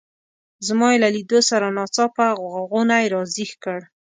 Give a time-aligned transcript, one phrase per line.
[0.67, 2.25] زما یې له لیدو سره ناڅاپه
[2.69, 3.79] غونی را زېږ کړ.